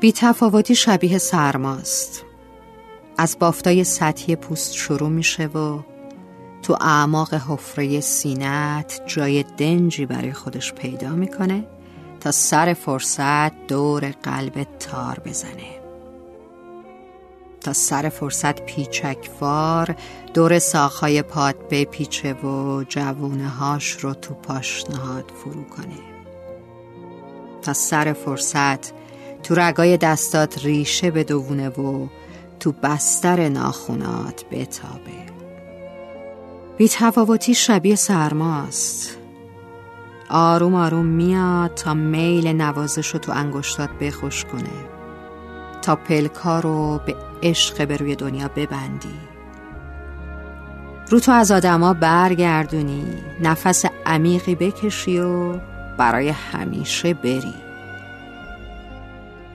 [0.00, 2.24] بی تفاوتی شبیه سرماست
[3.18, 5.80] از بافتای سطحی پوست شروع میشه و
[6.62, 11.64] تو اعماق حفره سینت جای دنجی برای خودش پیدا می‌کنه
[12.20, 15.80] تا سر فرصت دور قلب تار بزنه.
[17.60, 19.96] تا سر فرصت پیچکوار
[20.34, 25.98] دور ساخهای پاد بپیچه و جوونه هاش رو تو پاشنهاد فرو کنه.
[27.62, 29.05] تا سر فرصت
[29.46, 32.06] تو رگای دستات ریشه بدوونه و
[32.60, 35.26] تو بستر ناخونات بتابه.
[36.76, 39.16] بی تفاوتی شبیه سرماست.
[40.30, 44.86] آروم آروم میاد تا میل نوازش رو تو انگشتات بخوش کنه.
[45.82, 49.18] تا پلکا رو به عشق به روی دنیا ببندی.
[51.10, 53.04] رو تو از آدما برگردونی
[53.42, 55.52] نفس عمیقی بکشی و
[55.98, 57.65] برای همیشه بری.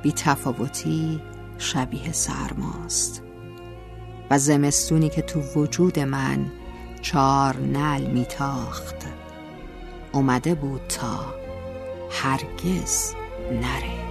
[0.02, 1.22] بی تفاوتی
[1.58, 3.24] شبیه سرماست.
[4.32, 6.52] و زمستونی که تو وجود من
[7.02, 8.96] چار نل میتاخت.
[10.12, 11.34] اومده بود تا
[12.12, 13.14] هرگز
[13.52, 14.11] نره.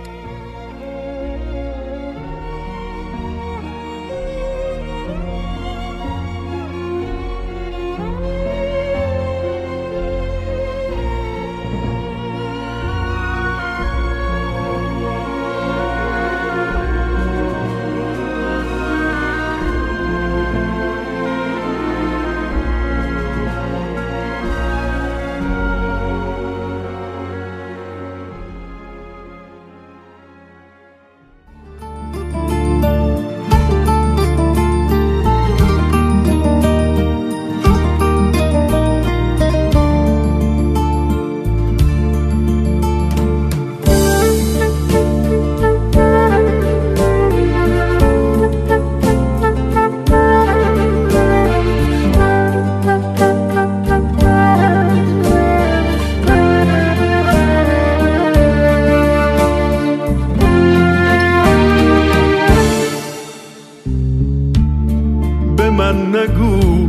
[65.92, 66.88] من نگو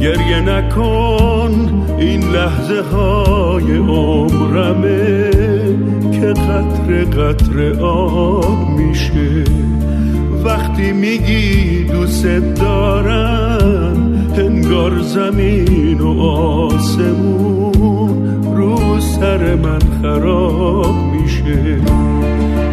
[0.00, 1.52] گریه نکن.
[1.98, 5.30] این لحظه های عمرمه
[6.12, 9.44] که قطر قطر آب میشه.
[10.44, 12.26] وقتی میگی دوست
[12.60, 17.34] دارم هنگار زمین و آسمون
[18.56, 21.80] رو سر من خراب میشه.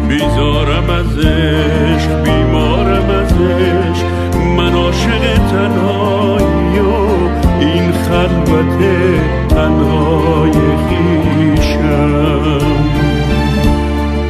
[0.08, 4.07] بیزارم از عشق بیمارم از عشق من
[5.18, 7.18] عاشق تنهایی و
[7.60, 8.78] این خلوت
[9.48, 10.52] تنهای
[10.88, 12.58] خیشم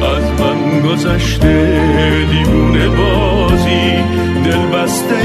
[0.01, 3.91] از من گذشته دیوونه بازی
[4.45, 5.15] دل بسته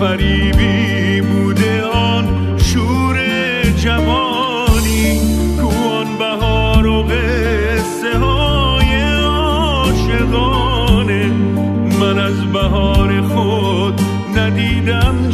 [0.00, 3.16] فریبی بوده آن شور
[3.76, 5.20] جوانی
[5.60, 11.26] کوان بهار و قصه های عاشقانه.
[12.00, 14.00] من از بهار خود
[14.36, 15.30] ندیدم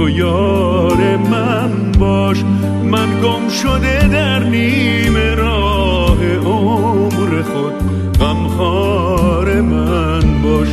[0.00, 2.44] تو یار من باش
[2.84, 7.72] من گم شده در نیم راه عمر خود
[8.20, 10.68] غمخوار من باش.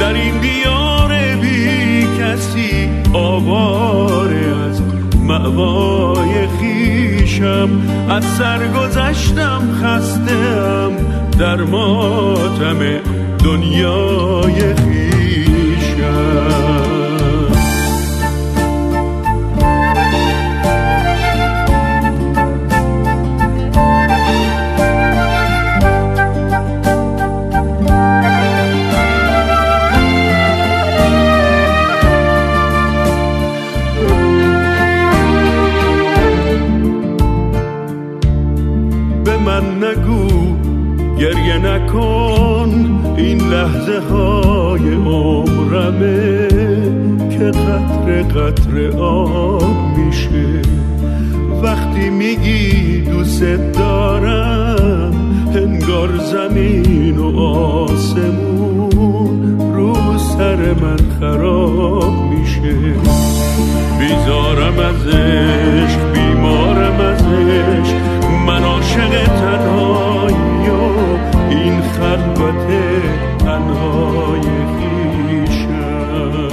[0.00, 4.82] در این دیار بی کسی آواره از
[5.20, 7.68] معوای خیش پیشم
[8.08, 10.92] از سرگذشتم خستم
[11.38, 12.78] در ماتم
[13.44, 14.74] دنیای
[41.90, 42.70] نکن
[43.16, 46.48] این لحظه های عمرمه
[47.30, 50.62] که قطر قطر آب میشه.
[51.62, 53.42] وقتی میگی دوست
[53.72, 55.12] دارم
[55.54, 62.74] هنگار زمین و آسمون رو سر من خراب میشه.
[63.98, 66.19] بیزارم ازش بیمارم
[72.40, 72.68] قوت
[73.38, 74.40] تنهای
[74.76, 76.48] خیشم.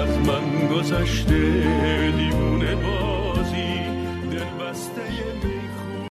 [0.00, 2.07] از من گذشته